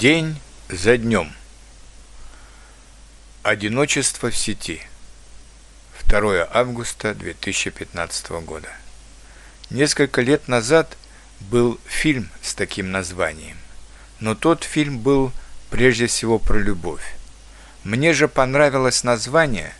[0.00, 0.40] День
[0.70, 1.30] за днем.
[3.42, 4.80] Одиночество в сети.
[6.06, 8.70] 2 августа 2015 года.
[9.68, 10.96] Несколько лет назад
[11.38, 13.58] был фильм с таким названием,
[14.20, 15.32] но тот фильм был
[15.68, 17.04] прежде всего про любовь.
[17.84, 19.74] Мне же понравилось название,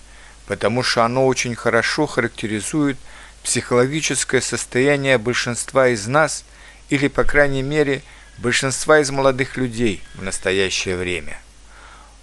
[0.46, 2.98] потому что оно очень хорошо характеризует
[3.42, 6.44] психологическое состояние большинства из нас
[6.90, 8.02] или, по крайней мере,
[8.40, 11.38] большинства из молодых людей в настоящее время.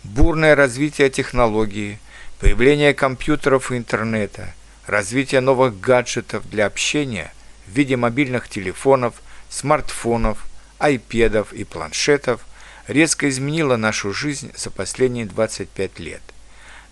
[0.04, 2.00] Бурное развитие технологий,
[2.40, 4.54] появление компьютеров и интернета,
[4.88, 7.32] развитие новых гаджетов для общения
[7.68, 10.46] в виде мобильных телефонов, смартфонов,
[10.80, 12.42] айпедов и планшетов
[12.88, 16.22] резко изменило нашу жизнь за последние 25 лет.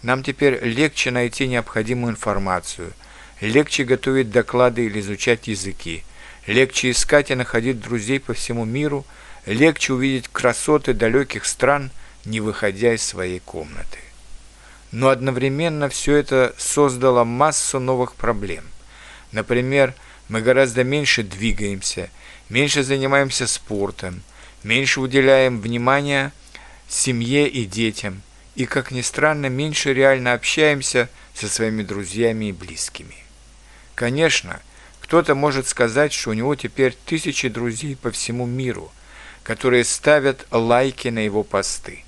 [0.04, 2.94] Нам теперь легче найти необходимую информацию,
[3.42, 6.04] легче готовить доклады или изучать языки–
[6.48, 9.06] Легче искать и находить друзей по всему миру,
[9.46, 11.92] легче увидеть красоты далеких стран,
[12.24, 14.00] не выходя из своей комнаты.
[14.92, 18.64] Но одновременно все это создало массу новых проблем.
[19.32, 19.94] Например,
[20.30, 22.10] мы гораздо меньше двигаемся,
[22.50, 24.22] меньше занимаемся спортом,
[24.64, 26.32] меньше уделяем внимания
[26.88, 28.22] семье и детям,
[28.56, 33.16] и, как ни странно, меньше реально общаемся со своими друзьями и близкими.
[33.96, 34.62] Конечно,
[35.06, 38.92] кто-то может сказать, что у него теперь тысячи друзей по всему миру,
[39.44, 42.04] которые ставят лайки на его посты.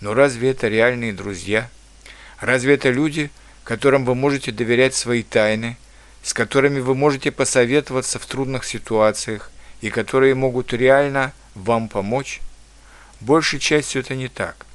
[0.00, 1.70] Но разве это реальные друзья?
[2.40, 3.30] Разве это люди,
[3.62, 5.76] которым вы можете доверять свои тайны,
[6.24, 12.40] с которыми вы можете посоветоваться в трудных ситуациях и которые могут реально вам помочь?
[13.20, 14.66] Большей частью это не так.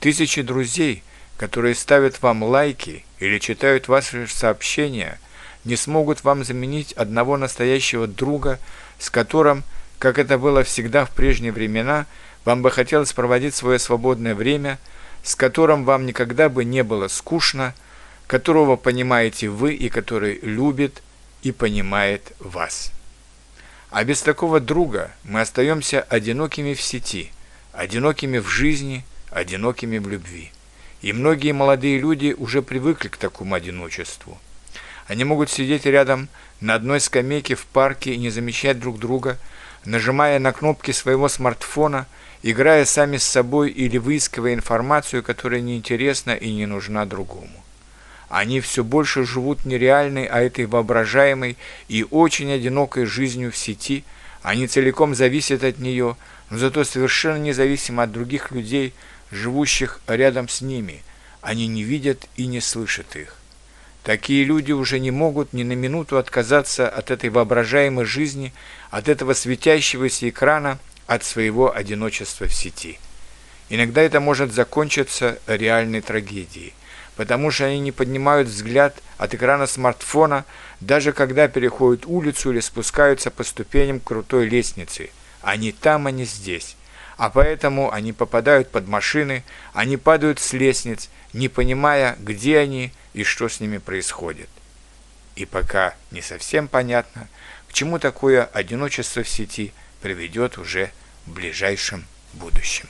[0.00, 1.04] Тысячи друзей,
[1.36, 5.20] которые ставят вам лайки или читают ваши сообщения–
[5.64, 8.58] не смогут вам заменить одного настоящего друга,
[8.98, 9.64] с которым,
[9.98, 12.06] как это было всегда в прежние времена,
[12.44, 14.78] вам бы хотелось проводить свое свободное время,
[15.22, 17.74] с которым вам никогда бы не было скучно,
[18.26, 21.02] которого понимаете вы и который любит
[21.42, 22.90] и понимает вас.
[23.90, 27.30] А без такого друга мы остаемся одинокими в сети,
[27.72, 30.50] одинокими в жизни, одинокими в любви.
[31.00, 34.38] И многие молодые люди уже привыкли к такому одиночеству.
[35.06, 36.28] Они могут сидеть рядом
[36.60, 39.38] на одной скамейке в парке и не замечать друг друга,
[39.84, 42.06] нажимая на кнопки своего смартфона,
[42.42, 47.64] играя сами с собой или выискивая информацию, которая неинтересна и не нужна другому.
[48.28, 51.56] Они все больше живут нереальной, а этой воображаемой
[51.88, 54.04] и очень одинокой жизнью в сети.
[54.42, 56.16] Они целиком зависят от нее,
[56.50, 58.94] но зато совершенно независимы от других людей,
[59.30, 61.02] живущих рядом с ними.
[61.42, 63.36] Они не видят и не слышат их.
[64.04, 68.52] Такие люди уже не могут ни на минуту отказаться от этой воображаемой жизни,
[68.90, 72.98] от этого светящегося экрана, от своего одиночества в сети.
[73.70, 76.74] Иногда это может закончиться реальной трагедией,
[77.16, 80.44] потому что они не поднимают взгляд от экрана смартфона,
[80.80, 85.08] даже когда переходят улицу или спускаются по ступеням крутой лестницы.
[85.40, 86.76] Они там, они здесь.
[87.16, 93.24] А поэтому они попадают под машины, они падают с лестниц, не понимая, где они и
[93.24, 94.48] что с ними происходит.
[95.36, 97.28] И пока не совсем понятно,
[97.68, 100.90] к чему такое одиночество в сети приведет уже
[101.26, 102.04] в ближайшем
[102.34, 102.88] будущем.